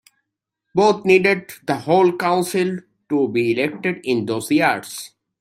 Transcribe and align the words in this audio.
Both 0.73 1.05
needed 1.05 1.53
the 1.67 1.75
whole 1.81 2.17
council 2.17 2.79
to 3.09 3.27
be 3.27 3.51
elected 3.51 3.99
in 4.03 4.25
those 4.25 4.49
years. 4.49 5.11